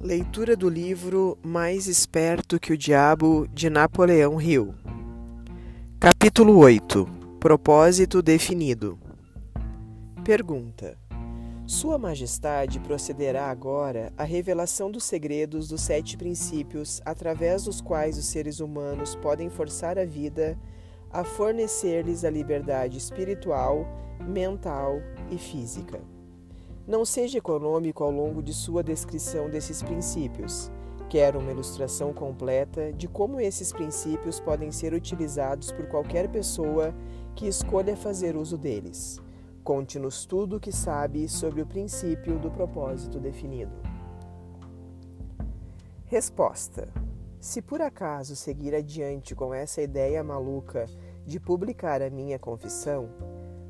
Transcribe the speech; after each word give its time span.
Leitura 0.00 0.54
do 0.54 0.68
livro 0.68 1.36
Mais 1.42 1.88
Esperto 1.88 2.60
que 2.60 2.72
o 2.72 2.78
Diabo 2.78 3.48
de 3.52 3.68
Napoleão 3.68 4.40
Hill. 4.40 4.72
Capítulo 5.98 6.56
8 6.56 7.04
Propósito 7.40 8.22
definido. 8.22 8.96
Pergunta: 10.24 10.96
Sua 11.66 11.98
Majestade 11.98 12.78
procederá 12.78 13.50
agora 13.50 14.12
à 14.16 14.22
revelação 14.22 14.88
dos 14.88 15.02
segredos 15.02 15.66
dos 15.66 15.80
sete 15.80 16.16
princípios 16.16 17.00
através 17.04 17.64
dos 17.64 17.80
quais 17.80 18.16
os 18.16 18.26
seres 18.26 18.60
humanos 18.60 19.16
podem 19.16 19.50
forçar 19.50 19.98
a 19.98 20.04
vida 20.04 20.56
a 21.10 21.24
fornecer-lhes 21.24 22.24
a 22.24 22.30
liberdade 22.30 22.96
espiritual, 22.96 23.84
mental 24.28 25.00
e 25.28 25.36
física. 25.36 26.00
Não 26.88 27.04
seja 27.04 27.36
econômico 27.36 28.02
ao 28.02 28.10
longo 28.10 28.42
de 28.42 28.54
sua 28.54 28.82
descrição 28.82 29.50
desses 29.50 29.82
princípios. 29.82 30.70
Quero 31.10 31.38
uma 31.38 31.50
ilustração 31.50 32.14
completa 32.14 32.94
de 32.94 33.06
como 33.06 33.38
esses 33.38 33.70
princípios 33.70 34.40
podem 34.40 34.72
ser 34.72 34.94
utilizados 34.94 35.70
por 35.70 35.86
qualquer 35.86 36.30
pessoa 36.30 36.94
que 37.36 37.46
escolha 37.46 37.94
fazer 37.94 38.36
uso 38.36 38.56
deles. 38.56 39.20
Conte-nos 39.62 40.24
tudo 40.24 40.56
o 40.56 40.60
que 40.60 40.72
sabe 40.72 41.28
sobre 41.28 41.60
o 41.60 41.66
princípio 41.66 42.38
do 42.38 42.50
propósito 42.50 43.20
definido. 43.20 43.76
Resposta: 46.06 46.88
Se 47.38 47.60
por 47.60 47.82
acaso 47.82 48.34
seguir 48.34 48.74
adiante 48.74 49.34
com 49.34 49.52
essa 49.52 49.82
ideia 49.82 50.24
maluca 50.24 50.86
de 51.26 51.38
publicar 51.38 52.00
a 52.00 52.08
minha 52.08 52.38
confissão, 52.38 53.10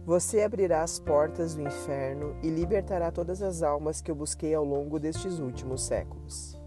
você 0.08 0.40
abrirá 0.40 0.82
as 0.82 0.98
portas 0.98 1.54
do 1.54 1.60
inferno 1.60 2.34
e 2.42 2.48
libertará 2.48 3.12
todas 3.12 3.42
as 3.42 3.62
almas 3.62 4.00
que 4.00 4.10
eu 4.10 4.14
busquei 4.14 4.54
ao 4.54 4.64
longo 4.64 4.98
destes 4.98 5.38
últimos 5.38 5.82
séculos. 5.82 6.58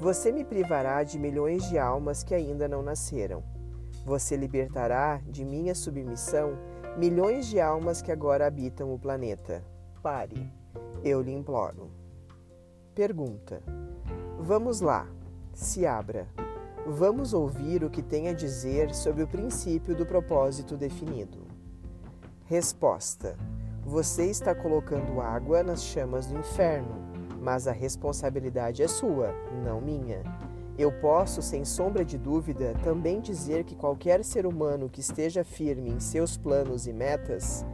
Você 0.00 0.32
me 0.32 0.44
privará 0.44 1.04
de 1.04 1.16
milhões 1.16 1.62
de 1.68 1.78
almas 1.78 2.24
que 2.24 2.34
ainda 2.34 2.66
não 2.66 2.82
nasceram. 2.82 3.44
Você 4.04 4.36
libertará 4.36 5.22
de 5.24 5.44
minha 5.44 5.76
submissão 5.76 6.58
milhões 6.98 7.46
de 7.46 7.60
almas 7.60 8.02
que 8.02 8.10
agora 8.10 8.48
habitam 8.48 8.92
o 8.92 8.98
planeta. 8.98 9.62
Pare, 10.02 10.52
eu 11.04 11.22
lhe 11.22 11.32
imploro. 11.32 11.88
Pergunta: 12.96 13.62
Vamos 14.40 14.80
lá, 14.80 15.06
se 15.54 15.86
abra. 15.86 16.26
Vamos 16.84 17.32
ouvir 17.32 17.84
o 17.84 17.90
que 17.90 18.02
tem 18.02 18.26
a 18.26 18.32
dizer 18.32 18.92
sobre 18.92 19.22
o 19.22 19.28
princípio 19.28 19.94
do 19.94 20.04
propósito 20.04 20.76
definido. 20.76 21.51
Resposta: 22.52 23.34
Você 23.82 24.26
está 24.26 24.54
colocando 24.54 25.22
água 25.22 25.62
nas 25.62 25.82
chamas 25.82 26.26
do 26.26 26.38
inferno, 26.38 27.00
mas 27.40 27.66
a 27.66 27.72
responsabilidade 27.72 28.82
é 28.82 28.88
sua, 28.88 29.34
não 29.64 29.80
minha. 29.80 30.22
Eu 30.76 30.92
posso, 31.00 31.40
sem 31.40 31.64
sombra 31.64 32.04
de 32.04 32.18
dúvida, 32.18 32.74
também 32.84 33.22
dizer 33.22 33.64
que 33.64 33.74
qualquer 33.74 34.22
ser 34.22 34.44
humano 34.44 34.90
que 34.90 35.00
esteja 35.00 35.42
firme 35.42 35.88
em 35.88 35.98
seus 35.98 36.36
planos 36.36 36.86
e 36.86 36.92
metas 36.92 37.64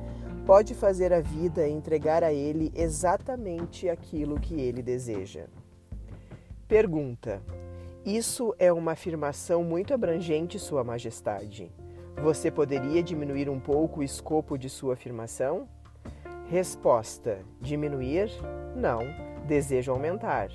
pode 0.47 0.77
fazer 0.77 1.13
a 1.13 1.21
vida 1.21 1.69
entregar 1.69 2.23
a 2.23 2.33
ele 2.33 2.71
exatamente 2.73 3.89
aquilo 3.89 4.39
que 4.39 4.61
ele 4.61 4.81
deseja. 4.81 5.47
Pergunta: 6.69 7.43
Isso 8.07 8.55
é 8.61 8.73
uma 8.73 8.93
afirmação 8.93 9.65
muito 9.65 9.93
abrangente, 9.93 10.57
Sua 10.57 10.85
Majestade. 10.85 11.69
Você 12.23 12.51
poderia 12.51 13.01
diminuir 13.01 13.49
um 13.49 13.61
pouco 13.61 14.01
o 14.01 14.03
escopo 14.03 14.59
de 14.59 14.69
sua 14.69 14.95
afirmação? 14.95 15.69
Resposta: 16.49 17.39
Diminuir? 17.61 18.29
Não, 18.75 19.01
desejo 19.47 19.93
aumentar. 19.93 20.49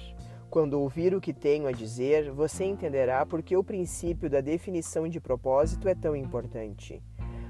Quando 0.49 0.79
ouvir 0.79 1.15
o 1.15 1.21
que 1.21 1.33
tenho 1.33 1.65
a 1.65 1.71
dizer, 1.71 2.31
você 2.31 2.65
entenderá 2.65 3.25
por 3.25 3.41
que 3.41 3.55
o 3.55 3.63
princípio 3.63 4.29
da 4.29 4.41
definição 4.41 5.07
de 5.07 5.21
propósito 5.21 5.87
é 5.87 5.95
tão 5.95 6.15
importante. 6.15 7.01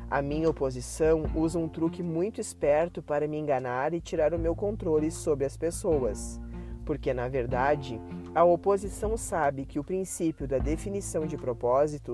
A 0.10 0.22
minha 0.22 0.48
oposição 0.48 1.24
usa 1.36 1.58
um 1.58 1.68
truque 1.68 2.04
muito 2.04 2.40
esperto 2.40 3.02
para 3.02 3.28
me 3.28 3.38
enganar 3.38 3.96
e 3.96 4.00
tirar 4.00 4.32
o 4.32 4.40
meu 4.40 4.56
controle 4.56 5.10
sobre 5.10 5.44
as 5.44 5.58
pessoas. 5.58 6.40
Porque, 6.86 7.14
na 7.14 7.28
verdade, 7.28 8.00
a 8.36 8.44
oposição 8.44 9.18
sabe 9.18 9.66
que 9.66 9.80
o 9.80 9.84
princípio 9.84 10.48
da 10.48 10.60
definição 10.60 11.26
de 11.26 11.36
propósito 11.36 12.14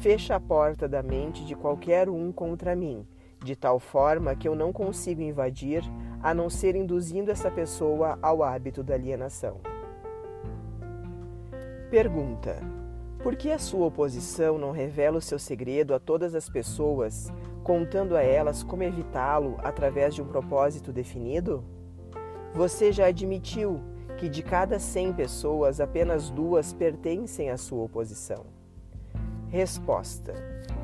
fecha 0.00 0.34
a 0.34 0.40
porta 0.40 0.88
da 0.88 1.02
mente 1.02 1.44
de 1.44 1.54
qualquer 1.54 2.08
um 2.08 2.32
contra 2.32 2.74
mim, 2.74 3.06
de 3.44 3.54
tal 3.54 3.78
forma 3.78 4.34
que 4.34 4.48
eu 4.48 4.54
não 4.54 4.72
consigo 4.72 5.20
invadir, 5.20 5.82
a 6.22 6.32
não 6.32 6.48
ser 6.48 6.74
induzindo 6.74 7.30
essa 7.30 7.50
pessoa 7.50 8.18
ao 8.22 8.42
hábito 8.42 8.82
da 8.82 8.94
alienação. 8.94 9.60
Pergunta: 11.90 12.62
Por 13.22 13.36
que 13.36 13.50
a 13.52 13.58
sua 13.58 13.88
oposição 13.88 14.56
não 14.56 14.70
revela 14.70 15.18
o 15.18 15.22
seu 15.22 15.38
segredo 15.38 15.92
a 15.92 15.98
todas 15.98 16.34
as 16.34 16.48
pessoas, 16.48 17.30
contando 17.62 18.16
a 18.16 18.22
elas 18.22 18.62
como 18.62 18.82
evitá-lo 18.82 19.58
através 19.58 20.14
de 20.14 20.22
um 20.22 20.26
propósito 20.26 20.94
definido? 20.94 21.62
Você 22.54 22.90
já 22.90 23.04
admitiu 23.04 23.82
que 24.16 24.30
de 24.30 24.42
cada 24.42 24.78
100 24.78 25.12
pessoas, 25.12 25.78
apenas 25.78 26.30
duas 26.30 26.72
pertencem 26.72 27.50
à 27.50 27.58
sua 27.58 27.84
oposição? 27.84 28.59
Resposta: 29.50 30.32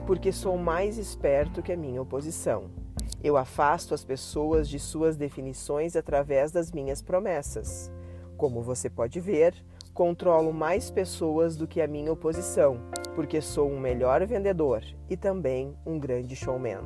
Porque 0.08 0.32
sou 0.32 0.58
mais 0.58 0.98
esperto 0.98 1.62
que 1.62 1.72
a 1.72 1.76
minha 1.76 2.02
oposição. 2.02 2.64
Eu 3.22 3.36
afasto 3.36 3.94
as 3.94 4.04
pessoas 4.04 4.68
de 4.68 4.80
suas 4.80 5.16
definições 5.16 5.94
através 5.94 6.50
das 6.50 6.72
minhas 6.72 7.00
promessas. 7.00 7.92
Como 8.36 8.62
você 8.62 8.90
pode 8.90 9.20
ver, 9.20 9.54
controlo 9.94 10.52
mais 10.52 10.90
pessoas 10.90 11.56
do 11.56 11.68
que 11.68 11.80
a 11.80 11.86
minha 11.86 12.12
oposição, 12.12 12.80
porque 13.14 13.40
sou 13.40 13.70
um 13.70 13.78
melhor 13.78 14.26
vendedor 14.26 14.82
e 15.08 15.16
também 15.16 15.72
um 15.86 15.96
grande 15.96 16.34
showman. 16.34 16.82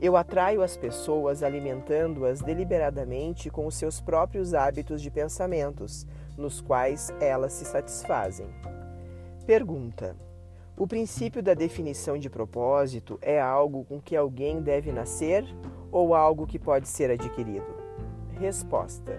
Eu 0.00 0.16
atraio 0.16 0.62
as 0.62 0.76
pessoas 0.76 1.42
alimentando-as 1.42 2.40
deliberadamente 2.40 3.50
com 3.50 3.66
os 3.66 3.74
seus 3.74 4.00
próprios 4.00 4.54
hábitos 4.54 5.02
de 5.02 5.10
pensamentos, 5.10 6.06
nos 6.38 6.60
quais 6.60 7.12
elas 7.20 7.52
se 7.52 7.64
satisfazem. 7.64 8.46
Pergunta: 9.44 10.16
O 10.76 10.88
princípio 10.88 11.40
da 11.40 11.54
definição 11.54 12.18
de 12.18 12.28
propósito 12.28 13.16
é 13.22 13.40
algo 13.40 13.84
com 13.84 14.00
que 14.00 14.16
alguém 14.16 14.60
deve 14.60 14.90
nascer 14.90 15.44
ou 15.92 16.16
algo 16.16 16.48
que 16.48 16.58
pode 16.58 16.88
ser 16.88 17.12
adquirido? 17.12 17.76
Resposta: 18.40 19.12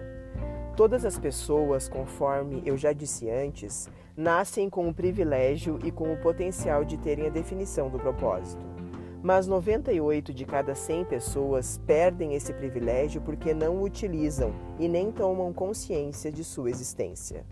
Todas 0.76 1.04
as 1.06 1.18
pessoas, 1.18 1.88
conforme 1.88 2.62
eu 2.66 2.76
já 2.76 2.92
disse 2.92 3.30
antes, 3.30 3.88
nascem 4.14 4.68
com 4.68 4.86
o 4.86 4.94
privilégio 4.94 5.78
e 5.82 5.90
com 5.90 6.12
o 6.12 6.20
potencial 6.20 6.84
de 6.84 6.98
terem 6.98 7.26
a 7.26 7.30
definição 7.30 7.88
do 7.88 7.98
propósito 7.98 8.76
mas 9.22 9.48
98 9.48 10.32
de 10.32 10.44
cada 10.44 10.72
100 10.72 11.06
pessoas 11.06 11.80
perdem 11.84 12.34
esse 12.34 12.52
privilégio 12.52 13.20
porque 13.20 13.52
não 13.52 13.78
o 13.78 13.82
utilizam 13.82 14.52
e 14.78 14.86
nem 14.86 15.10
tomam 15.10 15.52
consciência 15.52 16.30
de 16.30 16.44
sua 16.44 16.70
existência. 16.70 17.44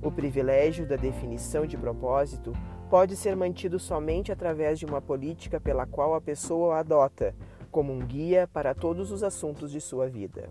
O 0.00 0.12
privilégio 0.12 0.86
da 0.86 0.94
definição 0.94 1.66
de 1.66 1.76
propósito 1.76 2.52
pode 2.90 3.16
ser 3.16 3.36
mantido 3.36 3.78
somente 3.78 4.32
através 4.32 4.78
de 4.78 4.86
uma 4.86 5.00
política 5.00 5.60
pela 5.60 5.86
qual 5.86 6.14
a 6.14 6.20
pessoa 6.20 6.68
o 6.68 6.72
adota 6.72 7.34
como 7.70 7.92
um 7.92 7.98
guia 7.98 8.48
para 8.52 8.74
todos 8.74 9.10
os 9.10 9.22
assuntos 9.22 9.70
de 9.70 9.80
sua 9.80 10.08
vida. 10.08 10.48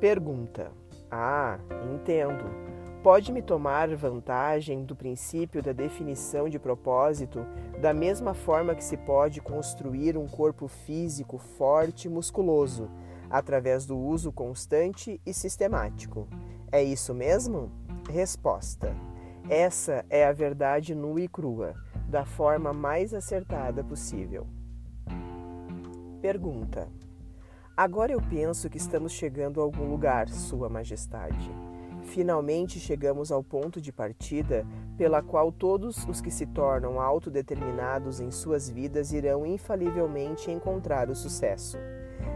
Pergunta: 0.00 0.72
Ah, 1.10 1.58
entendo 1.92 2.72
pode 3.02 3.32
me 3.32 3.42
tomar 3.42 3.94
vantagem 3.96 4.84
do 4.84 4.94
princípio 4.94 5.60
da 5.60 5.72
definição 5.72 6.48
de 6.48 6.58
propósito 6.58 7.44
da 7.80 7.92
mesma 7.92 8.32
forma 8.32 8.76
que 8.76 8.84
se 8.84 8.96
pode 8.96 9.40
construir 9.40 10.16
um 10.16 10.28
corpo 10.28 10.68
físico 10.68 11.36
forte 11.36 12.06
e 12.06 12.10
musculoso 12.10 12.88
através 13.28 13.84
do 13.86 13.98
uso 13.98 14.30
constante 14.30 15.20
e 15.26 15.34
sistemático. 15.34 16.28
É 16.70 16.82
isso 16.82 17.12
mesmo? 17.12 17.72
Resposta: 18.08 18.94
Essa 19.48 20.04
é 20.08 20.24
a 20.24 20.32
verdade 20.32 20.94
nua 20.94 21.20
e 21.20 21.28
crua, 21.28 21.74
da 22.08 22.24
forma 22.24 22.72
mais 22.72 23.12
acertada 23.12 23.82
possível. 23.82 24.46
Pergunta: 26.20 26.88
Agora 27.76 28.12
eu 28.12 28.20
penso 28.20 28.70
que 28.70 28.76
estamos 28.76 29.12
chegando 29.12 29.60
a 29.60 29.64
algum 29.64 29.90
lugar, 29.90 30.28
Sua 30.28 30.68
Majestade. 30.68 31.50
Finalmente 32.04 32.78
chegamos 32.78 33.32
ao 33.32 33.42
ponto 33.42 33.80
de 33.80 33.92
partida 33.92 34.66
pela 34.96 35.22
qual 35.22 35.50
todos 35.50 36.06
os 36.06 36.20
que 36.20 36.30
se 36.30 36.46
tornam 36.46 37.00
autodeterminados 37.00 38.20
em 38.20 38.30
suas 38.30 38.68
vidas 38.68 39.12
irão 39.12 39.46
infalivelmente 39.46 40.50
encontrar 40.50 41.10
o 41.10 41.14
sucesso. 41.14 41.78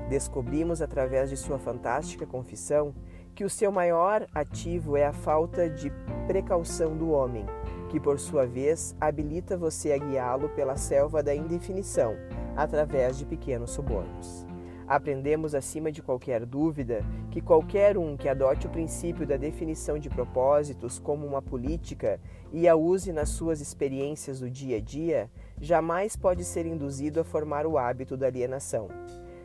Descobrimos 0.08 0.80
através 0.80 1.30
de 1.30 1.36
sua 1.36 1.58
fantástica 1.58 2.26
confissão 2.26 2.94
que 3.36 3.44
o 3.44 3.50
seu 3.50 3.70
maior 3.70 4.26
ativo 4.34 4.96
é 4.96 5.04
a 5.04 5.12
falta 5.12 5.68
de 5.68 5.92
precaução 6.26 6.96
do 6.96 7.10
homem, 7.10 7.44
que 7.90 8.00
por 8.00 8.18
sua 8.18 8.46
vez 8.46 8.96
habilita 8.98 9.58
você 9.58 9.92
a 9.92 9.98
guiá-lo 9.98 10.48
pela 10.48 10.74
selva 10.78 11.22
da 11.22 11.34
indefinição, 11.34 12.16
através 12.56 13.18
de 13.18 13.26
pequenos 13.26 13.72
subornos. 13.72 14.46
Aprendemos, 14.88 15.54
acima 15.54 15.92
de 15.92 16.00
qualquer 16.00 16.46
dúvida, 16.46 17.04
que 17.30 17.42
qualquer 17.42 17.98
um 17.98 18.16
que 18.16 18.26
adote 18.26 18.68
o 18.68 18.70
princípio 18.70 19.26
da 19.26 19.36
definição 19.36 19.98
de 19.98 20.08
propósitos 20.08 20.98
como 20.98 21.26
uma 21.26 21.42
política 21.42 22.18
e 22.50 22.66
a 22.66 22.74
use 22.74 23.12
nas 23.12 23.28
suas 23.28 23.60
experiências 23.60 24.40
do 24.40 24.48
dia 24.48 24.78
a 24.78 24.80
dia, 24.80 25.30
jamais 25.60 26.16
pode 26.16 26.42
ser 26.42 26.64
induzido 26.64 27.20
a 27.20 27.24
formar 27.24 27.66
o 27.66 27.76
hábito 27.76 28.16
da 28.16 28.28
alienação. 28.28 28.88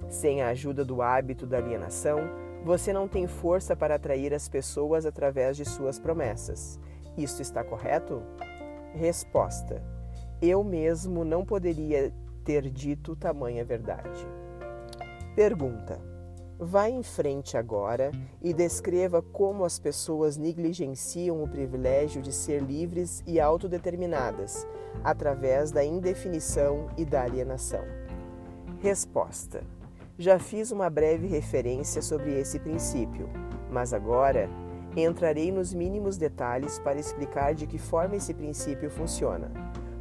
Sem 0.07 0.41
a 0.41 0.47
ajuda 0.49 0.85
do 0.85 1.01
hábito 1.01 1.45
da 1.45 1.57
alienação, 1.57 2.19
você 2.63 2.93
não 2.93 3.07
tem 3.07 3.27
força 3.27 3.75
para 3.75 3.95
atrair 3.95 4.33
as 4.33 4.47
pessoas 4.47 5.05
através 5.05 5.57
de 5.57 5.65
suas 5.65 5.99
promessas. 5.99 6.79
Isto 7.17 7.41
está 7.41 7.63
correto? 7.63 8.21
Resposta: 8.93 9.81
Eu 10.41 10.63
mesmo 10.63 11.25
não 11.25 11.43
poderia 11.43 12.13
ter 12.43 12.69
dito 12.69 13.15
tamanha 13.15 13.65
verdade. 13.65 14.27
Pergunta: 15.35 15.99
Vá 16.59 16.87
em 16.87 17.01
frente 17.01 17.57
agora 17.57 18.11
e 18.39 18.53
descreva 18.53 19.21
como 19.21 19.65
as 19.65 19.79
pessoas 19.79 20.37
negligenciam 20.37 21.43
o 21.43 21.47
privilégio 21.47 22.21
de 22.21 22.31
ser 22.31 22.61
livres 22.61 23.23
e 23.25 23.39
autodeterminadas 23.39 24.67
através 25.03 25.71
da 25.71 25.83
indefinição 25.83 26.87
e 26.95 27.03
da 27.03 27.23
alienação. 27.23 27.83
Resposta: 28.79 29.63
Já 30.21 30.37
fiz 30.37 30.69
uma 30.69 30.87
breve 30.87 31.25
referência 31.25 31.99
sobre 31.99 32.39
esse 32.39 32.59
princípio, 32.59 33.27
mas 33.71 33.91
agora 33.91 34.47
entrarei 34.95 35.51
nos 35.51 35.73
mínimos 35.73 36.15
detalhes 36.15 36.77
para 36.77 36.99
explicar 36.99 37.55
de 37.55 37.65
que 37.65 37.79
forma 37.79 38.17
esse 38.17 38.31
princípio 38.31 38.91
funciona. 38.91 39.51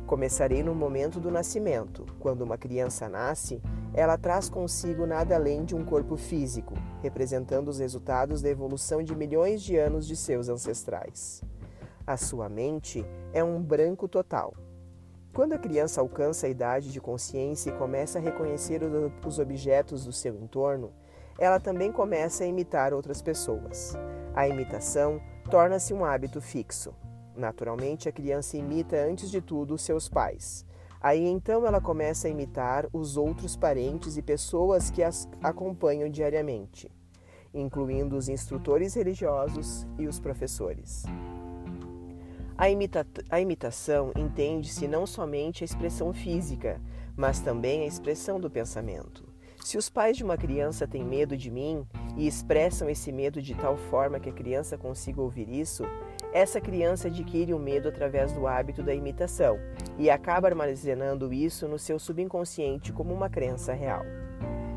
Começarei 0.07 0.63
no 0.63 0.75
momento 0.75 1.19
do 1.19 1.31
nascimento. 1.31 2.05
Quando 2.19 2.43
uma 2.43 2.59
criança 2.59 3.09
nasce, 3.09 3.63
ela 3.95 4.19
traz 4.19 4.51
consigo 4.51 5.07
nada 5.07 5.35
além 5.35 5.65
de 5.65 5.75
um 5.75 5.87
corpo 5.87 6.19
físico, 6.19 6.75
representando 7.01 7.69
os 7.69 7.79
resultados 7.79 8.43
da 8.43 8.51
evolução 8.51 9.03
de 9.03 9.17
milhões 9.17 9.63
de 9.63 9.79
anos 9.79 10.07
de 10.07 10.17
seus 10.17 10.51
ancestrais. 10.51 11.43
A 12.07 12.19
sua 12.19 12.47
mente 12.47 13.07
é 13.33 13.43
um 13.43 13.63
branco 13.63 14.07
total. 14.07 14.53
Quando 15.33 15.53
a 15.53 15.59
criança 15.59 16.01
alcança 16.01 16.47
a 16.47 16.51
idade 16.51 16.91
de 16.91 17.01
consciência 17.01 17.71
e 17.71 17.79
começa 17.79 18.19
a 18.19 18.23
reconhecer 18.23 18.81
os 19.25 19.39
objetos 19.39 20.05
do 20.05 20.13
seu 20.13 20.35
entorno, 20.35 20.93
ela 21.39 21.61
também 21.61 21.93
começa 21.93 22.43
a 22.43 22.47
imitar 22.47 22.93
outras 22.93 23.23
pessoas. 23.23 23.97
A 24.35 24.49
imitação 24.49 25.21
torna-se 25.49 25.95
um 25.95 26.05
hábito 26.05 26.41
fixo. 26.41 26.93
Naturalmente, 27.37 28.09
a 28.09 28.13
criança 28.13 28.57
imita 28.57 28.97
antes 28.97 29.31
de 29.31 29.41
tudo 29.41 29.79
seus 29.79 30.09
pais. 30.09 30.67
Aí 31.01 31.25
então 31.25 31.65
ela 31.65 31.81
começa 31.81 32.27
a 32.27 32.31
imitar 32.31 32.87
os 32.93 33.17
outros 33.17 33.57
parentes 33.57 34.17
e 34.17 34.23
pessoas 34.23 34.91
que 34.91 35.03
as 35.03 35.27
acompanham 35.43 36.11
diariamente, 36.11 36.91
incluindo 37.55 38.17
os 38.17 38.29
instrutores 38.29 38.95
religiosos 38.95 39.87
e 39.99 40.07
os 40.07 40.21
professores. 40.21 41.05
A, 42.61 42.69
imita 42.69 43.07
a 43.31 43.41
imitação 43.41 44.13
entende-se 44.15 44.87
não 44.87 45.07
somente 45.07 45.65
a 45.65 45.67
expressão 45.67 46.13
física, 46.13 46.79
mas 47.17 47.41
também 47.41 47.85
a 47.85 47.87
expressão 47.87 48.39
do 48.39 48.51
pensamento. 48.51 49.27
Se 49.65 49.79
os 49.79 49.89
pais 49.89 50.15
de 50.19 50.23
uma 50.23 50.37
criança 50.37 50.87
têm 50.87 51.03
medo 51.03 51.39
de 51.39 51.51
mim 51.51 51.87
e 52.19 52.27
expressam 52.27 52.91
esse 52.91 53.11
medo 53.11 53.41
de 53.41 53.55
tal 53.55 53.79
forma 53.79 54.21
que 54.21 54.29
a 54.29 54.35
criança 54.35 54.77
consiga 54.77 55.23
ouvir 55.23 55.49
isso, 55.49 55.85
essa 56.35 56.61
criança 56.61 57.09
adquire 57.09 57.55
o 57.55 57.59
medo 57.59 57.89
através 57.89 58.31
do 58.35 58.47
hábito 58.47 58.83
da 58.83 58.95
imitação 58.95 59.59
e 59.99 60.11
acaba 60.11 60.49
armazenando 60.49 61.33
isso 61.33 61.67
no 61.67 61.79
seu 61.79 61.99
subconsciente 61.99 62.93
como 62.93 63.15
uma 63.15 63.31
crença 63.31 63.73
real. 63.73 64.05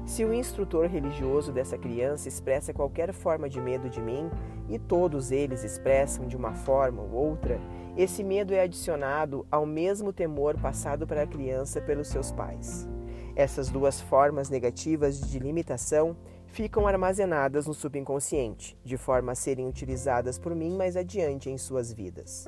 Se 0.05 0.25
o 0.25 0.33
instrutor 0.33 0.87
religioso 0.87 1.51
dessa 1.51 1.77
criança 1.77 2.27
expressa 2.27 2.73
qualquer 2.73 3.13
forma 3.13 3.47
de 3.47 3.59
medo 3.61 3.89
de 3.89 4.01
mim, 4.01 4.29
e 4.69 4.77
todos 4.77 5.31
eles 5.31 5.63
expressam 5.63 6.27
de 6.27 6.35
uma 6.35 6.53
forma 6.53 7.01
ou 7.01 7.11
outra, 7.11 7.59
esse 7.95 8.23
medo 8.23 8.53
é 8.53 8.61
adicionado 8.61 9.45
ao 9.49 9.65
mesmo 9.65 10.11
temor 10.11 10.57
passado 10.59 11.07
para 11.07 11.23
a 11.23 11.27
criança 11.27 11.79
pelos 11.79 12.09
seus 12.09 12.31
pais. 12.31 12.87
Essas 13.35 13.69
duas 13.69 14.01
formas 14.01 14.49
negativas 14.49 15.19
de 15.19 15.39
limitação 15.39 16.15
ficam 16.47 16.85
armazenadas 16.85 17.65
no 17.65 17.73
subconsciente, 17.73 18.77
de 18.83 18.97
forma 18.97 19.31
a 19.31 19.35
serem 19.35 19.67
utilizadas 19.67 20.37
por 20.37 20.53
mim 20.53 20.75
mais 20.75 20.97
adiante 20.97 21.49
em 21.49 21.57
suas 21.57 21.91
vidas. 21.91 22.47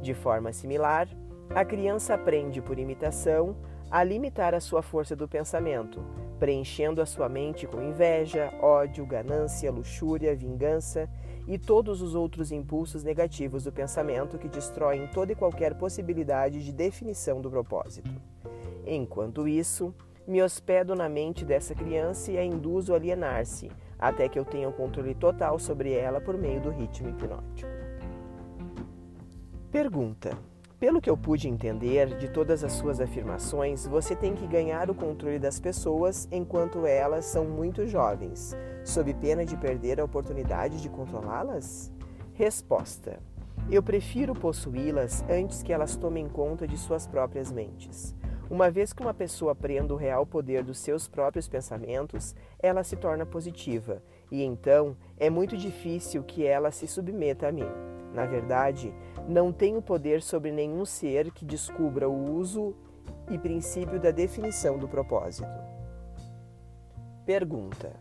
De 0.00 0.14
forma 0.14 0.52
similar, 0.52 1.08
a 1.50 1.64
criança 1.64 2.14
aprende 2.14 2.62
por 2.62 2.78
imitação 2.78 3.56
a 3.94 4.02
limitar 4.02 4.56
a 4.56 4.60
sua 4.60 4.82
força 4.82 5.14
do 5.14 5.28
pensamento, 5.28 6.04
preenchendo 6.40 7.00
a 7.00 7.06
sua 7.06 7.28
mente 7.28 7.64
com 7.64 7.80
inveja, 7.80 8.52
ódio, 8.60 9.06
ganância, 9.06 9.70
luxúria, 9.70 10.34
vingança 10.34 11.08
e 11.46 11.56
todos 11.56 12.02
os 12.02 12.12
outros 12.12 12.50
impulsos 12.50 13.04
negativos 13.04 13.62
do 13.62 13.70
pensamento 13.70 14.36
que 14.36 14.48
destroem 14.48 15.06
toda 15.06 15.30
e 15.30 15.36
qualquer 15.36 15.78
possibilidade 15.78 16.64
de 16.64 16.72
definição 16.72 17.40
do 17.40 17.48
propósito. 17.48 18.10
Enquanto 18.84 19.46
isso, 19.46 19.94
me 20.26 20.42
hospedo 20.42 20.96
na 20.96 21.08
mente 21.08 21.44
dessa 21.44 21.72
criança 21.72 22.32
e 22.32 22.36
a 22.36 22.44
induzo 22.44 22.94
a 22.94 22.96
alienar-se, 22.96 23.70
até 23.96 24.28
que 24.28 24.36
eu 24.40 24.44
tenha 24.44 24.68
o 24.68 24.72
controle 24.72 25.14
total 25.14 25.56
sobre 25.56 25.92
ela 25.92 26.20
por 26.20 26.36
meio 26.36 26.60
do 26.60 26.70
ritmo 26.70 27.10
hipnótico. 27.10 27.70
Pergunta: 29.70 30.36
Pelo 30.78 31.00
que 31.00 31.08
eu 31.08 31.16
pude 31.16 31.48
entender 31.48 32.16
de 32.18 32.28
todas 32.28 32.64
as 32.64 32.72
suas 32.72 33.00
afirmações, 33.00 33.86
você 33.86 34.14
tem 34.14 34.34
que 34.34 34.46
ganhar 34.46 34.90
o 34.90 34.94
controle 34.94 35.38
das 35.38 35.60
pessoas 35.60 36.28
enquanto 36.32 36.84
elas 36.84 37.24
são 37.26 37.44
muito 37.44 37.86
jovens, 37.86 38.56
sob 38.84 39.14
pena 39.14 39.44
de 39.44 39.56
perder 39.56 40.00
a 40.00 40.04
oportunidade 40.04 40.82
de 40.82 40.88
controlá-las? 40.88 41.92
Resposta: 42.34 43.20
Eu 43.70 43.82
prefiro 43.82 44.34
possuí-las 44.34 45.24
antes 45.30 45.62
que 45.62 45.72
elas 45.72 45.96
tomem 45.96 46.28
conta 46.28 46.66
de 46.66 46.76
suas 46.76 47.06
próprias 47.06 47.52
mentes. 47.52 48.14
Uma 48.50 48.70
vez 48.70 48.92
que 48.92 49.02
uma 49.02 49.14
pessoa 49.14 49.52
aprenda 49.52 49.94
o 49.94 49.96
real 49.96 50.26
poder 50.26 50.62
dos 50.64 50.78
seus 50.78 51.08
próprios 51.08 51.48
pensamentos, 51.48 52.34
ela 52.58 52.84
se 52.84 52.94
torna 52.94 53.24
positiva, 53.24 54.02
e 54.30 54.42
então 54.42 54.96
é 55.16 55.30
muito 55.30 55.56
difícil 55.56 56.22
que 56.22 56.44
ela 56.44 56.70
se 56.70 56.86
submeta 56.86 57.48
a 57.48 57.52
mim. 57.52 57.93
Na 58.14 58.24
verdade, 58.24 58.94
não 59.28 59.52
tenho 59.52 59.82
poder 59.82 60.22
sobre 60.22 60.52
nenhum 60.52 60.84
ser 60.84 61.32
que 61.32 61.44
descubra 61.44 62.08
o 62.08 62.32
uso 62.32 62.74
e 63.28 63.36
princípio 63.36 63.98
da 63.98 64.12
definição 64.12 64.78
do 64.78 64.86
propósito. 64.86 65.48
Pergunta: 67.26 67.92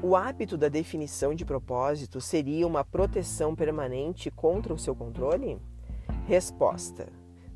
O 0.00 0.14
hábito 0.14 0.56
da 0.56 0.68
definição 0.68 1.34
de 1.34 1.44
propósito 1.44 2.20
seria 2.20 2.64
uma 2.64 2.84
proteção 2.84 3.56
permanente 3.56 4.30
contra 4.30 4.72
o 4.72 4.78
seu 4.78 4.94
controle? 4.94 5.60
Resposta: 6.26 7.08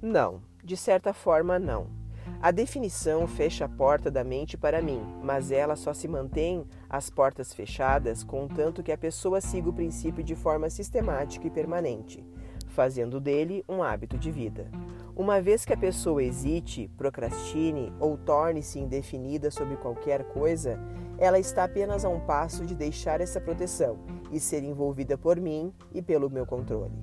Não, 0.03 0.43
de 0.65 0.77
certa 0.77 1.15
forma, 1.15 1.61
não. 1.61 2.04
A 2.41 2.51
definição 2.51 3.27
fecha 3.27 3.65
a 3.65 3.69
porta 3.69 4.11
da 4.11 4.23
mente 4.23 4.57
para 4.57 4.83
mim, 4.83 5.01
mas 5.23 5.51
ela 5.51 5.77
só 5.77 5.95
se 5.95 6.07
mantém 6.07 6.67
as 6.91 7.09
portas 7.09 7.55
fechadas 7.55 8.23
contanto 8.23 8.83
que 8.83 8.93
a 8.93 8.99
pessoa 8.99 9.41
siga 9.41 9.71
o 9.71 9.73
princípio 9.73 10.23
de 10.23 10.35
forma 10.35 10.69
sistemática 10.69 11.47
e 11.47 11.51
permanente, 11.51 12.23
fazendo 12.69 13.19
dele 13.19 13.65
um 13.69 13.83
hábito 13.83 14.19
de 14.19 14.31
vida. 14.31 14.71
Uma 15.17 15.41
vez 15.41 15.65
que 15.65 15.73
a 15.73 15.77
pessoa 15.77 16.23
hesite, 16.23 16.91
procrastine 16.99 17.93
ou 18.01 18.19
torne-se 18.19 18.79
indefinida 18.79 19.51
sobre 19.51 19.77
qualquer 19.77 20.25
coisa, 20.25 20.79
ela 21.17 21.39
está 21.39 21.65
apenas 21.65 22.05
a 22.05 22.09
um 22.09 22.21
passo 22.21 22.67
de 22.67 22.75
deixar 22.75 23.21
essa 23.21 23.41
proteção 23.41 23.99
e 24.33 24.41
ser 24.41 24.65
envolvida 24.65 25.17
por 25.17 25.41
mim 25.41 25.73
e 25.95 26.03
pelo 26.03 26.29
meu 26.29 26.45
controle. 26.45 26.99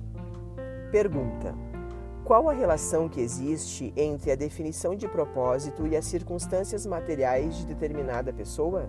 Pergunta: 0.90 1.54
qual 2.24 2.48
a 2.48 2.52
relação 2.52 3.08
que 3.08 3.20
existe 3.20 3.92
entre 3.96 4.30
a 4.30 4.36
definição 4.36 4.94
de 4.94 5.08
propósito 5.08 5.86
e 5.86 5.96
as 5.96 6.04
circunstâncias 6.04 6.86
materiais 6.86 7.56
de 7.56 7.66
determinada 7.66 8.32
pessoa? 8.32 8.88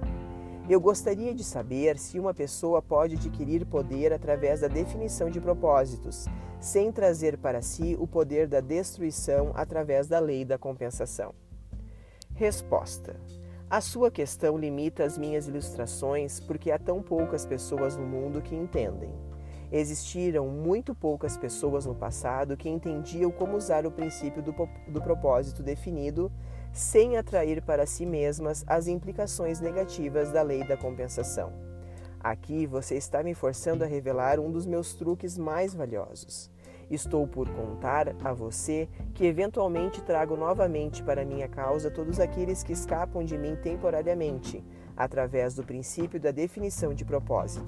Eu 0.70 0.80
gostaria 0.80 1.34
de 1.34 1.44
saber 1.44 1.98
se 1.98 2.20
uma 2.20 2.34
pessoa 2.34 2.82
pode 2.82 3.16
adquirir 3.16 3.66
poder 3.66 4.14
através 4.14 4.62
da 4.62 4.68
definição 4.68 5.30
de 5.32 5.42
propósitos, 5.42 6.26
sem 6.60 6.92
trazer 6.92 7.38
para 7.38 7.62
si 7.62 7.98
o 8.00 8.08
poder 8.08 8.48
da 8.48 8.62
destruição 8.62 9.52
através 9.56 10.08
da 10.08 10.20
lei 10.20 10.46
da 10.46 10.58
compensação. 10.58 11.34
Resposta: 12.36 13.20
A 13.68 13.82
sua 13.82 14.12
questão 14.12 14.58
limita 14.58 15.04
as 15.04 15.18
minhas 15.18 15.48
ilustrações 15.48 16.40
porque 16.40 16.70
há 16.70 16.78
tão 16.78 17.02
poucas 17.02 17.48
pessoas 17.48 17.98
no 17.98 18.06
mundo 18.06 18.44
que 18.44 18.56
entendem. 18.56 19.33
Existiram 19.74 20.48
muito 20.48 20.94
poucas 20.94 21.36
pessoas 21.36 21.88
no 21.88 21.96
passado 21.96 22.56
que 22.56 22.70
entendiam 22.70 23.32
como 23.32 23.58
usar 23.58 23.88
o 23.88 23.92
princípio 23.92 24.40
do, 24.40 24.54
do 24.88 25.02
propósito 25.02 25.64
definido 25.64 26.32
sem 26.72 27.18
atrair 27.18 27.60
para 27.64 27.88
si 27.88 28.06
mesmas 28.06 28.64
as 28.68 28.86
implicações 28.86 29.60
negativas 29.60 30.32
da 30.32 30.44
lei 30.44 30.64
da 30.64 30.78
compensação. 30.78 31.52
Aqui 32.20 32.68
você 32.68 32.98
está 32.98 33.24
me 33.24 33.34
forçando 33.34 33.84
a 33.84 33.88
revelar 33.88 34.40
um 34.40 34.52
dos 34.52 34.68
meus 34.68 34.94
truques 34.94 35.40
mais 35.40 35.74
valiosos. 35.74 36.52
Estou 36.88 37.26
por 37.26 37.50
contar 37.50 38.16
a 38.24 38.32
você 38.32 38.88
que 39.16 39.26
eventualmente 39.26 40.04
trago 40.04 40.38
novamente 40.38 41.02
para 41.02 41.26
minha 41.26 41.48
causa 41.48 41.90
todos 41.90 42.20
aqueles 42.20 42.62
que 42.62 42.74
escapam 42.74 43.24
de 43.24 43.40
mim 43.40 43.56
temporariamente, 43.56 44.64
através 44.96 45.56
do 45.56 45.64
princípio 45.64 46.20
da 46.20 46.30
definição 46.30 46.94
de 46.94 47.04
propósito. 47.04 47.66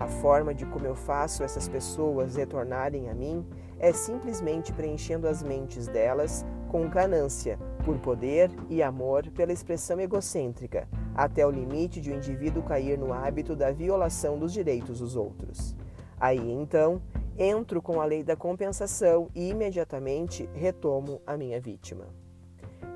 A 0.00 0.08
forma 0.08 0.54
de 0.54 0.64
como 0.64 0.86
eu 0.86 0.94
faço 0.94 1.44
essas 1.44 1.68
pessoas 1.68 2.34
retornarem 2.34 3.10
a 3.10 3.14
mim 3.14 3.44
é 3.78 3.92
simplesmente 3.92 4.72
preenchendo 4.72 5.28
as 5.28 5.42
mentes 5.42 5.86
delas 5.88 6.42
com 6.70 6.88
ganância 6.88 7.58
por 7.84 7.98
poder 7.98 8.50
e 8.70 8.82
amor 8.82 9.28
pela 9.30 9.52
expressão 9.52 10.00
egocêntrica, 10.00 10.88
até 11.14 11.46
o 11.46 11.50
limite 11.50 12.00
de 12.00 12.10
o 12.10 12.14
indivíduo 12.14 12.62
cair 12.62 12.96
no 12.96 13.12
hábito 13.12 13.54
da 13.54 13.70
violação 13.72 14.38
dos 14.38 14.54
direitos 14.54 15.00
dos 15.00 15.16
outros. 15.16 15.76
Aí 16.18 16.50
então, 16.50 17.02
entro 17.36 17.82
com 17.82 18.00
a 18.00 18.04
lei 18.06 18.22
da 18.22 18.34
compensação 18.34 19.28
e 19.34 19.50
imediatamente 19.50 20.48
retomo 20.54 21.20
a 21.26 21.36
minha 21.36 21.60
vítima. 21.60 22.06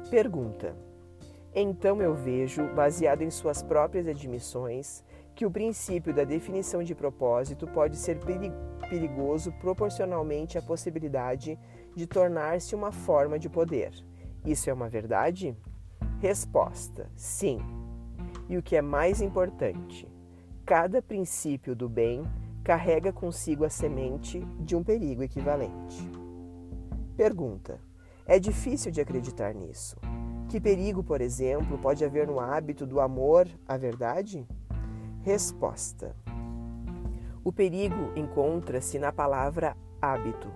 Pergunta: 0.09 0.75
Então 1.55 2.01
eu 2.01 2.15
vejo, 2.15 2.67
baseado 2.75 3.21
em 3.21 3.31
suas 3.31 3.63
próprias 3.63 4.07
admissões, 4.07 5.05
que 5.35 5.45
o 5.45 5.51
princípio 5.51 6.15
da 6.15 6.25
definição 6.25 6.83
de 6.83 6.95
propósito 6.95 7.67
pode 7.67 7.97
ser 7.97 8.19
perigoso 8.89 9.53
proporcionalmente 9.61 10.57
à 10.57 10.63
possibilidade 10.63 11.59
de 11.95 12.07
tornar-se 12.07 12.75
uma 12.75 12.93
forma 12.93 13.39
de 13.39 13.49
poder. 13.49 13.93
Isso 14.45 14.71
é 14.71 14.73
uma 14.73 14.89
verdade? 14.89 15.57
Resposta: 16.21 17.11
sim. 17.17 17.59
E 18.49 18.57
o 18.57 18.63
que 18.63 18.77
é 18.77 18.83
mais 18.83 19.21
importante, 19.21 20.07
cada 20.65 21.03
princípio 21.03 21.75
do 21.75 21.89
bem 21.89 22.23
carrega 22.63 23.13
consigo 23.13 23.65
a 23.65 23.71
semente 23.71 24.41
de 24.61 24.77
um 24.77 24.85
perigo 24.85 25.23
equivalente. 25.23 26.09
Pergunta: 27.17 27.81
é 28.27 28.39
difícil 28.39 28.93
de 28.93 29.01
acreditar 29.01 29.55
nisso. 29.55 29.97
Que 30.49 30.61
perigo, 30.61 31.03
por 31.03 31.21
exemplo, 31.21 31.77
pode 31.79 32.05
haver 32.05 32.27
no 32.27 32.39
hábito 32.39 32.87
do 32.87 33.01
amor 33.01 33.49
à 33.67 33.77
verdade? 33.77 34.47
Resposta: 35.25 36.15
O 37.43 37.51
perigo 37.51 38.13
encontra-se 38.15 38.99
na 38.99 39.11
palavra 39.11 39.75
hábito. 39.99 40.53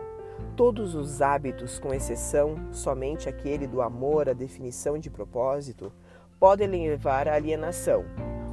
Todos 0.54 0.94
os 0.94 1.22
hábitos, 1.22 1.78
com 1.78 1.94
exceção 1.94 2.54
somente 2.70 3.30
aquele 3.30 3.66
do 3.66 3.80
amor 3.80 4.28
à 4.28 4.34
definição 4.34 4.98
de 4.98 5.08
propósito, 5.08 5.90
podem 6.38 6.68
levar 6.68 7.26
à 7.28 7.36
alienação. 7.36 8.04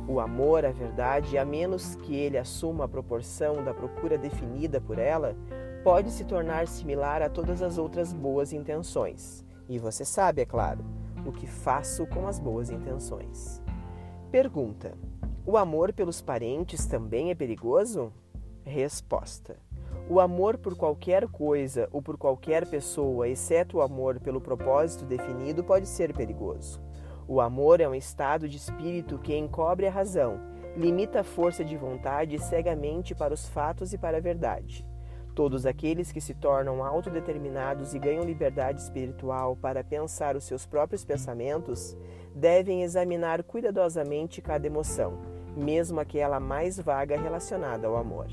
O 0.08 0.22
amor 0.22 0.64
à 0.64 0.72
verdade, 0.72 1.38
a 1.38 1.44
menos 1.44 1.96
que 1.96 2.16
ele 2.16 2.38
assuma 2.38 2.86
a 2.86 2.88
proporção 2.88 3.62
da 3.62 3.74
procura 3.74 4.18
definida 4.18 4.80
por 4.80 4.98
ela, 4.98 5.36
pode 5.84 6.12
se 6.12 6.24
tornar 6.24 6.66
similar 6.66 7.22
a 7.22 7.30
todas 7.30 7.62
as 7.62 7.78
outras 7.78 8.14
boas 8.14 8.54
intenções. 8.54 9.44
E 9.68 9.78
você 9.78 10.06
sabe, 10.06 10.44
é 10.44 10.46
claro, 10.46 10.80
o 11.26 11.32
que 11.34 11.46
faço 11.46 12.08
com 12.08 12.26
as 12.26 12.40
boas 12.40 12.70
intenções. 12.70 13.62
Pergunta: 14.32 14.98
o 15.48 15.58
amor 15.58 15.94
pelos 15.94 16.22
parentes 16.22 16.88
também 16.88 17.30
é 17.30 17.36
perigoso? 17.36 18.12
Resposta: 18.64 19.56
O 20.10 20.20
amor 20.20 20.58
por 20.58 20.76
qualquer 20.76 21.28
coisa 21.28 21.88
ou 21.92 22.02
por 22.02 22.18
qualquer 22.18 22.68
pessoa, 22.68 23.30
exceto 23.30 23.78
o 23.78 23.82
amor 23.82 24.20
pelo 24.20 24.42
propósito 24.42 25.06
definido, 25.06 25.64
pode 25.64 25.88
ser 25.88 26.16
perigoso. 26.16 26.82
O 27.28 27.40
amor 27.40 27.80
é 27.80 27.88
um 27.88 27.94
estado 27.94 28.50
de 28.50 28.58
espírito 28.58 29.20
que 29.20 29.38
encobre 29.38 29.86
a 29.88 29.92
razão, 29.92 30.40
limita 30.76 31.20
a 31.20 31.24
força 31.24 31.64
de 31.64 31.78
vontade 31.78 32.40
cegamente 32.40 33.14
para 33.14 33.34
os 33.34 33.48
fatos 33.48 33.94
e 33.94 34.00
para 34.00 34.18
a 34.18 34.22
verdade. 34.22 34.84
Todos 35.36 35.66
aqueles 35.68 36.12
que 36.12 36.22
se 36.22 36.34
tornam 36.34 36.84
autodeterminados 36.84 37.94
e 37.94 38.00
ganham 38.00 38.24
liberdade 38.24 38.82
espiritual 38.82 39.56
para 39.56 39.84
pensar 39.84 40.36
os 40.36 40.46
seus 40.46 40.66
próprios 40.66 41.06
pensamentos 41.06 41.96
devem 42.34 42.82
examinar 42.82 43.44
cuidadosamente 43.44 44.42
cada 44.42 44.66
emoção 44.66 45.35
mesmo 45.56 46.00
aquela 46.00 46.40
mais 46.40 46.80
vaga 46.80 47.20
relacionada 47.20 47.88
ao 47.88 47.98
amor. 47.98 48.28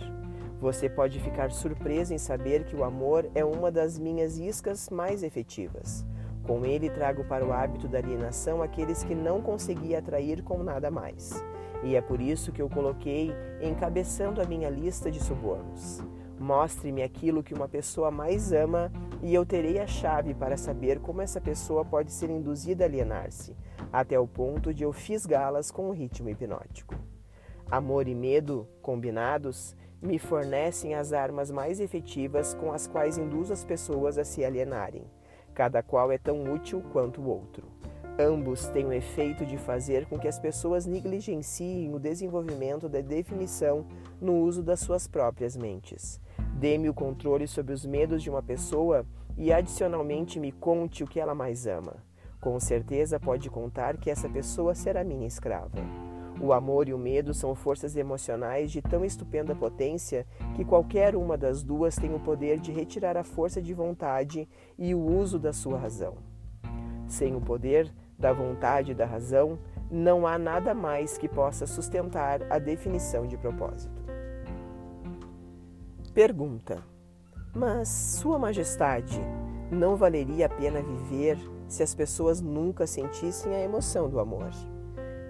Você 0.61 0.89
pode 0.89 1.19
ficar 1.19 1.51
surpreso 1.51 2.15
em 2.15 2.19
saber 2.19 2.65
que 2.65 2.77
o 2.77 2.85
amor 2.85 3.29
é 3.35 3.45
uma 3.45 3.71
das 3.71 3.99
minhas 3.99 4.39
iscas 4.39 4.89
mais 4.91 5.23
efetivas. 5.23 6.07
Com 6.45 6.65
ele 6.65 6.89
trago 6.89 7.25
para 7.25 7.45
o 7.45 7.53
hábito 7.53 7.89
da 7.89 7.99
alienação 7.99 8.63
aqueles 8.63 9.03
que 9.03 9.15
não 9.15 9.41
consegui 9.41 9.95
atrair 9.95 10.43
com 10.43 10.63
nada 10.63 10.91
mais. 10.91 11.43
E 11.83 11.97
é 11.97 12.01
por 12.01 12.21
isso 12.21 12.53
que 12.53 12.63
eu 12.63 12.69
coloquei 12.69 13.33
encabeçando 13.61 14.41
a 14.41 14.45
minha 14.45 14.71
lista 14.71 15.11
de 15.11 15.19
subornos. 15.19 16.01
Mostre-me 16.39 17.03
aquilo 17.03 17.43
que 17.43 17.55
uma 17.55 17.69
pessoa 17.69 18.11
mais 18.11 18.53
ama 18.53 18.91
e 19.21 19.35
eu 19.35 19.47
terei 19.47 19.79
a 19.79 19.87
chave 19.87 20.35
para 20.35 20.57
saber 20.57 21.01
como 21.01 21.23
essa 21.23 21.41
pessoa 21.41 21.85
pode 21.85 22.13
ser 22.13 22.31
induzida 22.31 22.85
a 22.85 22.87
alienar-se, 22.87 23.57
até 23.93 24.19
o 24.19 24.27
ponto 24.27 24.73
de 24.73 24.83
eu 24.85 24.93
fisgá-las 24.93 25.71
com 25.71 25.89
o 25.89 25.93
ritmo 25.93 26.29
hipnótico. 26.29 26.95
Amor 27.73 28.07
e 28.07 28.15
medo, 28.15 28.69
combinados, 28.83 29.75
me 30.03 30.19
fornecem 30.19 30.95
as 30.95 31.15
armas 31.15 31.51
mais 31.51 31.81
efetivas 31.81 32.53
com 32.53 32.71
as 32.71 32.87
quais 32.87 33.17
induzo 33.17 33.51
as 33.51 33.65
pessoas 33.65 34.19
a 34.19 34.25
se 34.25 34.45
alienarem. 34.45 35.07
Cada 35.55 35.83
qual 35.83 36.13
é 36.13 36.19
tão 36.19 36.53
útil 36.53 36.83
quanto 36.93 37.23
o 37.23 37.29
outro. 37.31 37.67
Ambos 38.19 38.69
têm 38.69 38.85
o 38.85 38.93
efeito 38.93 39.47
de 39.47 39.57
fazer 39.57 40.05
com 40.05 40.19
que 40.19 40.29
as 40.29 40.39
pessoas 40.39 40.85
negligenciem 40.85 41.95
o 41.95 41.99
desenvolvimento 41.99 42.91
da 42.91 43.01
definição 43.01 43.87
no 44.21 44.35
uso 44.35 44.63
das 44.63 44.81
suas 44.81 45.09
próprias 45.09 45.57
mentes. 45.57 46.21
Dê-me 46.53 46.91
o 46.91 46.95
controle 46.95 47.47
sobre 47.47 47.73
os 47.73 47.87
medos 47.87 48.23
de 48.23 48.29
uma 48.29 48.43
pessoa 48.43 49.07
e, 49.35 49.51
adicionalmente, 49.51 50.39
me 50.39 50.53
conte 50.53 51.03
o 51.03 51.07
que 51.07 51.19
ela 51.19 51.35
mais 51.35 51.67
ama. 51.67 51.97
Com 52.39 52.61
certeza 52.61 53.19
pode 53.19 53.49
contar 53.49 53.97
que 53.97 54.11
essa 54.11 54.29
pessoa 54.29 54.75
será 54.75 55.03
minha 55.03 55.27
escrava. 55.27 56.12
O 56.41 56.53
amor 56.53 56.89
e 56.89 56.95
o 56.95 56.99
medo 56.99 57.33
são 57.35 57.55
forças 57.55 57.97
emocionais 57.97 58.71
de 58.73 58.81
tão 58.83 59.05
estupenda 59.05 59.55
potência 59.55 60.27
que 60.55 60.65
qualquer 60.65 61.15
uma 61.15 61.37
das 61.37 61.63
duas 61.63 61.97
tem 61.97 62.15
o 62.15 62.21
poder 62.21 62.59
de 62.59 62.73
retirar 62.73 63.17
a 63.17 63.25
força 63.25 63.61
de 63.61 63.73
vontade 63.75 64.49
e 64.79 64.95
o 64.95 65.01
uso 65.01 65.39
da 65.39 65.53
sua 65.53 65.79
razão. 65.79 66.17
Sem 67.07 67.37
o 67.37 67.41
poder 67.41 67.93
da 68.19 68.33
vontade 68.33 68.93
e 68.93 68.95
da 68.95 69.05
razão, 69.05 69.59
não 69.91 70.27
há 70.27 70.39
nada 70.39 70.73
mais 70.73 71.19
que 71.19 71.29
possa 71.29 71.67
sustentar 71.67 72.41
a 72.51 72.59
definição 72.59 73.27
de 73.27 73.37
propósito. 73.37 74.03
Pergunta: 76.15 76.83
Mas, 77.55 77.89
Sua 77.89 78.39
Majestade, 78.39 79.21
não 79.71 79.97
valeria 79.97 80.47
a 80.47 80.49
pena 80.49 80.83
viver 80.83 81.39
se 81.69 81.83
as 81.83 81.95
pessoas 81.95 82.41
nunca 82.41 82.87
sentissem 82.87 83.55
a 83.55 83.61
emoção 83.61 84.09
do 84.09 84.19
amor? 84.19 84.51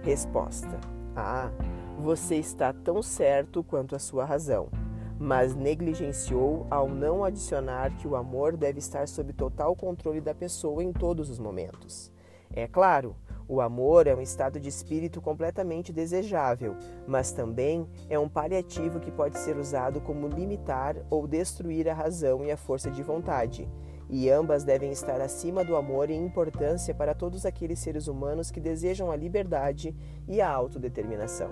Resposta: 0.02 0.80
ah, 1.14 1.48
você 1.96 2.34
está 2.34 2.72
tão 2.72 3.00
certo 3.02 3.62
quanto 3.62 3.94
a 3.94 4.00
sua 4.00 4.24
razão, 4.24 4.68
mas 5.16 5.54
negligenciou 5.54 6.66
ao 6.68 6.88
não 6.88 7.22
adicionar 7.22 7.96
que 7.96 8.08
o 8.08 8.16
amor 8.16 8.56
deve 8.56 8.80
estar 8.80 9.06
sob 9.06 9.32
total 9.32 9.76
controle 9.76 10.20
da 10.20 10.34
pessoa 10.34 10.82
em 10.82 10.92
todos 10.92 11.30
os 11.30 11.38
momentos. 11.38 12.10
É 12.52 12.66
claro, 12.66 13.14
o 13.46 13.60
amor 13.60 14.08
é 14.08 14.14
um 14.14 14.20
estado 14.20 14.58
de 14.58 14.68
espírito 14.68 15.20
completamente 15.20 15.92
desejável, 15.92 16.76
mas 17.06 17.30
também 17.30 17.88
é 18.10 18.18
um 18.18 18.28
paliativo 18.28 18.98
que 18.98 19.10
pode 19.12 19.38
ser 19.38 19.56
usado 19.56 20.00
como 20.00 20.26
limitar 20.26 20.96
ou 21.10 21.28
destruir 21.28 21.88
a 21.88 21.94
razão 21.94 22.44
e 22.44 22.50
a 22.50 22.56
força 22.56 22.90
de 22.90 23.04
vontade 23.04 23.68
e 24.14 24.28
ambas 24.28 24.62
devem 24.62 24.92
estar 24.92 25.22
acima 25.22 25.64
do 25.64 25.74
amor 25.74 26.10
em 26.10 26.22
importância 26.22 26.94
para 26.94 27.14
todos 27.14 27.46
aqueles 27.46 27.78
seres 27.78 28.08
humanos 28.08 28.50
que 28.50 28.60
desejam 28.60 29.10
a 29.10 29.16
liberdade 29.16 29.96
e 30.28 30.38
a 30.38 30.50
autodeterminação. 30.50 31.50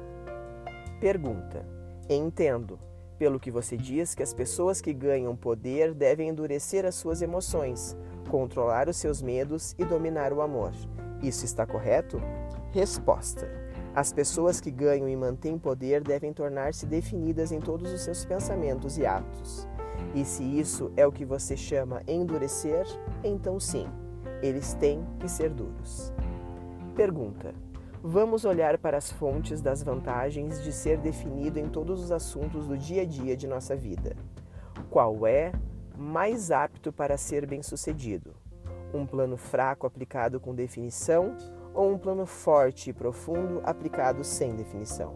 Pergunta: 1.00 1.64
Entendo, 2.06 2.78
pelo 3.18 3.40
que 3.40 3.50
você 3.50 3.78
diz, 3.78 4.14
que 4.14 4.22
as 4.22 4.34
pessoas 4.34 4.82
que 4.82 4.92
ganham 4.92 5.34
poder 5.34 5.94
devem 5.94 6.28
endurecer 6.28 6.84
as 6.84 6.96
suas 6.96 7.22
emoções, 7.22 7.96
controlar 8.30 8.90
os 8.90 8.98
seus 8.98 9.22
medos 9.22 9.74
e 9.78 9.84
dominar 9.86 10.30
o 10.30 10.42
amor. 10.42 10.72
Isso 11.22 11.46
está 11.46 11.64
correto? 11.64 12.20
Resposta: 12.72 13.48
As 13.94 14.12
pessoas 14.12 14.60
que 14.60 14.70
ganham 14.70 15.08
e 15.08 15.16
mantêm 15.16 15.58
poder 15.58 16.02
devem 16.02 16.30
tornar-se 16.30 16.84
definidas 16.84 17.52
em 17.52 17.58
todos 17.58 17.90
os 17.90 18.02
seus 18.02 18.22
pensamentos 18.26 18.98
e 18.98 19.06
atos. 19.06 19.66
E 20.14 20.24
se 20.24 20.42
isso 20.42 20.92
é 20.96 21.06
o 21.06 21.12
que 21.12 21.24
você 21.24 21.56
chama 21.56 22.02
endurecer, 22.06 22.84
então 23.22 23.60
sim, 23.60 23.86
eles 24.42 24.74
têm 24.74 25.04
que 25.18 25.28
ser 25.28 25.50
duros. 25.50 26.12
Pergunta: 26.96 27.54
Vamos 28.02 28.46
olhar 28.46 28.78
para 28.78 28.96
as 28.96 29.12
fontes 29.12 29.60
das 29.60 29.82
vantagens 29.82 30.62
de 30.62 30.72
ser 30.72 30.96
definido 30.98 31.58
em 31.58 31.68
todos 31.68 32.02
os 32.02 32.10
assuntos 32.10 32.66
do 32.66 32.76
dia 32.76 33.02
a 33.02 33.04
dia 33.04 33.36
de 33.36 33.46
nossa 33.46 33.76
vida. 33.76 34.16
Qual 34.88 35.26
é 35.26 35.52
mais 35.98 36.50
apto 36.50 36.90
para 36.90 37.18
ser 37.18 37.46
bem-sucedido? 37.46 38.34
Um 38.94 39.04
plano 39.04 39.36
fraco 39.36 39.86
aplicado 39.86 40.40
com 40.40 40.54
definição 40.54 41.36
ou 41.74 41.92
um 41.92 41.98
plano 41.98 42.24
forte 42.24 42.88
e 42.88 42.92
profundo 42.94 43.60
aplicado 43.64 44.24
sem 44.24 44.56
definição? 44.56 45.14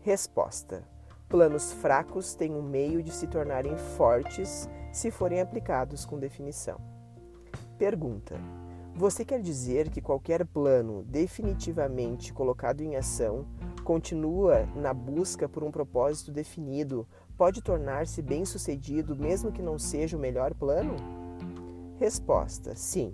Resposta: 0.00 0.82
Planos 1.28 1.72
fracos 1.74 2.34
têm 2.34 2.54
um 2.54 2.62
meio 2.62 3.02
de 3.02 3.12
se 3.12 3.26
tornarem 3.26 3.76
fortes 3.76 4.68
se 4.90 5.10
forem 5.10 5.40
aplicados 5.42 6.06
com 6.06 6.18
definição. 6.18 6.80
Pergunta: 7.76 8.34
Você 8.94 9.26
quer 9.26 9.40
dizer 9.42 9.90
que 9.90 10.00
qualquer 10.00 10.46
plano 10.46 11.04
definitivamente 11.04 12.32
colocado 12.32 12.80
em 12.80 12.96
ação 12.96 13.46
continua 13.84 14.66
na 14.74 14.94
busca 14.94 15.46
por 15.46 15.62
um 15.62 15.70
propósito 15.70 16.32
definido, 16.32 17.06
pode 17.36 17.60
tornar-se 17.60 18.22
bem-sucedido 18.22 19.14
mesmo 19.14 19.52
que 19.52 19.62
não 19.62 19.78
seja 19.78 20.16
o 20.16 20.20
melhor 20.20 20.54
plano? 20.54 20.96
Resposta: 21.98 22.74
sim. 22.74 23.12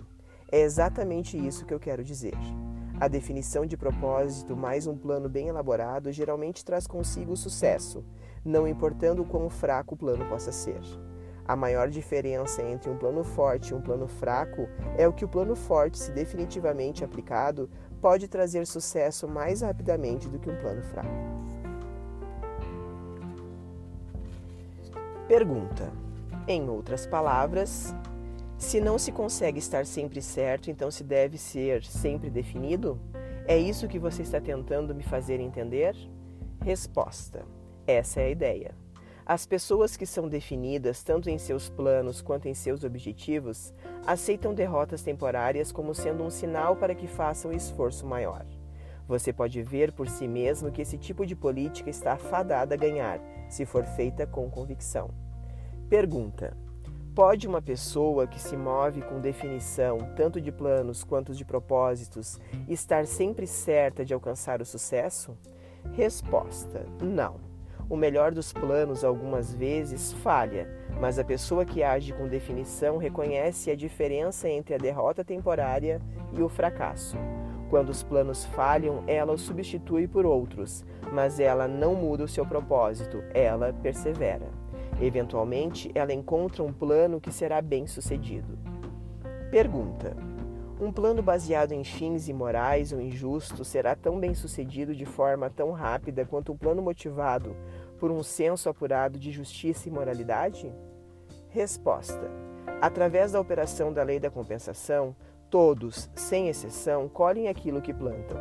É 0.49 0.61
exatamente 0.61 1.37
isso 1.37 1.65
que 1.65 1.73
eu 1.73 1.79
quero 1.79 2.03
dizer. 2.03 2.37
A 2.97 3.09
definição 3.09 3.65
de 3.65 3.75
propósito 3.75 4.55
mais 4.55 4.87
um 4.87 4.95
plano 4.95 5.27
bem 5.27 5.49
elaborado 5.49 6.13
geralmente 6.13 6.63
traz 6.63 6.87
consigo 6.87 7.33
o 7.33 7.37
sucesso, 7.37 8.05
não 8.43 8.65
importando 8.65 9.21
o 9.21 9.25
quão 9.25 9.49
fraco 9.49 9.95
o 9.95 9.97
plano 9.97 10.25
possa 10.29 10.49
ser. 10.49 10.79
A 11.45 11.57
maior 11.57 11.89
diferença 11.89 12.63
entre 12.63 12.89
um 12.89 12.97
plano 12.97 13.21
forte 13.21 13.71
e 13.71 13.73
um 13.73 13.81
plano 13.81 14.07
fraco 14.07 14.69
é 14.97 15.05
o 15.05 15.11
que 15.11 15.25
o 15.25 15.27
plano 15.27 15.57
forte, 15.57 15.97
se 15.99 16.09
definitivamente 16.11 17.03
aplicado, 17.03 17.69
pode 18.01 18.29
trazer 18.29 18.65
sucesso 18.65 19.27
mais 19.27 19.59
rapidamente 19.59 20.29
do 20.29 20.39
que 20.39 20.49
um 20.49 20.55
plano 20.55 20.81
fraco. 20.81 21.09
Pergunta: 25.27 25.91
Em 26.47 26.69
outras 26.69 27.05
palavras, 27.05 27.93
se 28.65 28.81
não 28.81 28.97
se 28.97 29.11
consegue 29.11 29.59
estar 29.59 29.85
sempre 29.85 30.19
certo, 30.23 30.71
então 30.71 30.89
se 30.89 31.03
deve 31.03 31.37
ser 31.37 31.83
sempre 31.83 32.31
definido? 32.31 32.99
É 33.45 33.55
isso 33.55 33.87
que 33.87 33.99
você 33.99 34.23
está 34.23 34.41
tentando 34.41 34.95
me 34.95 35.03
fazer 35.03 35.39
entender? 35.39 35.95
Resposta: 36.63 37.45
Essa 37.85 38.21
é 38.21 38.25
a 38.25 38.29
ideia. 38.31 38.75
As 39.23 39.45
pessoas 39.45 39.95
que 39.95 40.05
são 40.07 40.27
definidas, 40.27 41.03
tanto 41.03 41.29
em 41.29 41.37
seus 41.37 41.69
planos 41.69 42.23
quanto 42.23 42.47
em 42.47 42.55
seus 42.55 42.83
objetivos, 42.83 43.71
aceitam 44.05 44.51
derrotas 44.51 45.03
temporárias 45.03 45.71
como 45.71 45.93
sendo 45.93 46.23
um 46.23 46.31
sinal 46.31 46.75
para 46.75 46.95
que 46.95 47.07
façam 47.07 47.51
um 47.51 47.53
esforço 47.53 48.05
maior. 48.07 48.47
Você 49.07 49.31
pode 49.31 49.61
ver 49.61 49.91
por 49.91 50.09
si 50.09 50.27
mesmo 50.27 50.71
que 50.71 50.81
esse 50.81 50.97
tipo 50.97 51.23
de 51.23 51.35
política 51.35 51.91
está 51.91 52.17
fadada 52.17 52.73
a 52.73 52.77
ganhar, 52.77 53.21
se 53.47 53.63
for 53.63 53.85
feita 53.85 54.25
com 54.25 54.49
convicção. 54.49 55.11
Pergunta: 55.87 56.64
Pode 57.15 57.47
uma 57.47 57.61
pessoa 57.61 58.27
que 58.27 58.41
se 58.41 58.57
move 58.57 59.01
com 59.01 59.21
definição, 59.21 59.99
tanto 60.17 60.41
de 60.41 60.51
planos 60.51 61.01
quanto 61.01 61.33
de 61.33 61.45
propósitos, 61.45 62.41
estar 62.67 63.05
sempre 63.05 63.47
certa 63.47 64.03
de 64.03 64.13
alcançar 64.13 64.61
o 64.61 64.65
sucesso? 64.65 65.33
Resposta: 65.93 66.85
Não. 67.01 67.37
O 67.89 67.95
melhor 67.95 68.33
dos 68.33 68.51
planos 68.51 69.05
algumas 69.05 69.53
vezes 69.53 70.11
falha, 70.11 70.67
mas 70.99 71.17
a 71.17 71.23
pessoa 71.23 71.63
que 71.63 71.83
age 71.83 72.11
com 72.11 72.27
definição 72.27 72.97
reconhece 72.97 73.71
a 73.71 73.77
diferença 73.77 74.49
entre 74.49 74.75
a 74.75 74.77
derrota 74.77 75.23
temporária 75.23 76.01
e 76.33 76.41
o 76.41 76.49
fracasso. 76.49 77.15
Quando 77.69 77.91
os 77.91 78.03
planos 78.03 78.43
falham, 78.43 79.05
ela 79.07 79.31
os 79.31 79.41
substitui 79.41 80.05
por 80.05 80.25
outros, 80.25 80.83
mas 81.13 81.39
ela 81.39 81.65
não 81.65 81.95
muda 81.95 82.25
o 82.25 82.27
seu 82.27 82.45
propósito, 82.45 83.23
ela 83.33 83.71
persevera. 83.71 84.64
Eventualmente, 85.01 85.91
ela 85.93 86.13
encontra 86.13 86.63
um 86.63 86.71
plano 86.71 87.19
que 87.19 87.31
será 87.31 87.61
bem 87.61 87.85
sucedido. 87.85 88.57
Pergunta: 89.51 90.15
Um 90.79 90.91
plano 90.91 91.21
baseado 91.21 91.73
em 91.73 91.83
fins 91.83 92.27
imorais 92.27 92.91
ou 92.91 93.01
injustos 93.01 93.67
será 93.67 93.95
tão 93.95 94.19
bem 94.19 94.33
sucedido 94.33 94.95
de 94.95 95.05
forma 95.05 95.49
tão 95.49 95.71
rápida 95.71 96.25
quanto 96.25 96.53
um 96.53 96.57
plano 96.57 96.81
motivado 96.81 97.55
por 97.99 98.11
um 98.11 98.23
senso 98.23 98.69
apurado 98.69 99.19
de 99.19 99.31
justiça 99.31 99.89
e 99.89 99.91
moralidade? 99.91 100.71
Resposta: 101.49 102.31
Através 102.81 103.33
da 103.33 103.39
operação 103.39 103.91
da 103.91 104.03
lei 104.03 104.19
da 104.19 104.29
compensação, 104.29 105.15
todos, 105.49 106.09
sem 106.15 106.47
exceção, 106.47 107.07
colhem 107.07 107.47
aquilo 107.47 107.81
que 107.81 107.93
plantam. 107.93 108.37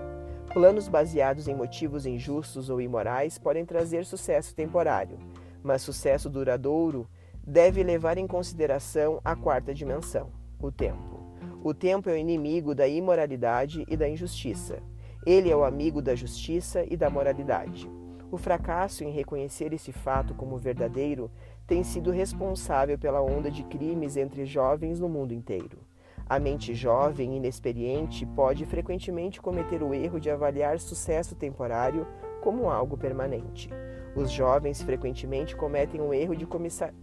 Planos 0.52 0.88
baseados 0.88 1.48
em 1.48 1.54
motivos 1.54 2.06
injustos 2.06 2.70
ou 2.70 2.80
imorais 2.80 3.38
podem 3.38 3.64
trazer 3.64 4.04
sucesso 4.04 4.54
temporário, 4.54 5.18
mas 5.64 5.80
sucesso 5.80 6.28
duradouro 6.28 7.08
deve 7.44 7.82
levar 7.82 8.18
em 8.18 8.26
consideração 8.26 9.20
a 9.24 9.34
quarta 9.34 9.72
dimensão, 9.74 10.30
o 10.60 10.70
tempo. 10.70 11.24
O 11.62 11.72
tempo 11.72 12.10
é 12.10 12.12
o 12.12 12.16
inimigo 12.16 12.74
da 12.74 12.86
imoralidade 12.86 13.84
e 13.88 13.96
da 13.96 14.06
injustiça. 14.06 14.82
Ele 15.26 15.50
é 15.50 15.56
o 15.56 15.64
amigo 15.64 16.02
da 16.02 16.14
justiça 16.14 16.84
e 16.88 16.96
da 16.96 17.08
moralidade. 17.08 17.90
O 18.30 18.36
fracasso 18.36 19.04
em 19.04 19.10
reconhecer 19.10 19.72
esse 19.72 19.90
fato 19.90 20.34
como 20.34 20.58
verdadeiro 20.58 21.30
tem 21.66 21.82
sido 21.82 22.10
responsável 22.10 22.98
pela 22.98 23.22
onda 23.22 23.50
de 23.50 23.62
crimes 23.64 24.18
entre 24.18 24.44
jovens 24.44 25.00
no 25.00 25.08
mundo 25.08 25.32
inteiro. 25.32 25.78
A 26.26 26.38
mente 26.38 26.74
jovem 26.74 27.34
e 27.34 27.36
inexperiente 27.36 28.26
pode 28.26 28.64
frequentemente 28.66 29.40
cometer 29.40 29.82
o 29.82 29.94
erro 29.94 30.18
de 30.18 30.30
avaliar 30.30 30.78
sucesso 30.78 31.34
temporário 31.34 32.06
como 32.44 32.68
algo 32.68 32.94
permanente. 32.98 33.70
Os 34.14 34.30
jovens 34.30 34.82
frequentemente 34.82 35.56
cometem 35.56 36.02
o 36.02 36.12
erro 36.12 36.36
de, 36.36 36.46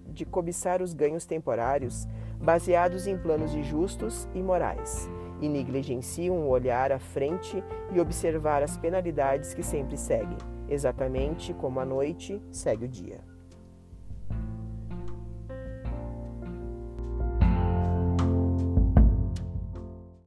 de 0.06 0.24
cobiçar 0.24 0.84
os 0.84 0.94
ganhos 0.94 1.26
temporários 1.26 2.08
baseados 2.40 3.08
em 3.08 3.18
planos 3.18 3.56
injustos 3.56 4.30
e 4.36 4.42
morais, 4.42 5.10
e 5.42 5.50
negligenciam 5.50 6.38
o 6.38 6.48
olhar 6.48 6.92
à 6.92 7.00
frente 7.00 7.62
e 7.92 8.00
observar 8.00 8.62
as 8.62 8.78
penalidades 8.78 9.54
que 9.56 9.64
sempre 9.64 9.98
seguem 9.98 10.38
exatamente 10.70 11.54
como 11.56 11.82
a 11.82 11.86
noite 11.86 12.42
segue 12.50 12.86
o 12.86 12.88
dia. 12.88 13.31